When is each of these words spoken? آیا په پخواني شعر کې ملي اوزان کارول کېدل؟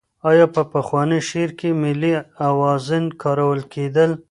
آیا 0.31 0.45
په 0.55 0.61
پخواني 0.73 1.19
شعر 1.29 1.49
کې 1.59 1.69
ملي 1.83 2.13
اوزان 2.47 3.05
کارول 3.21 3.59
کېدل؟ 3.73 4.11